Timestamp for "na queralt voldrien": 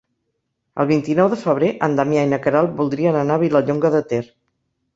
2.33-3.21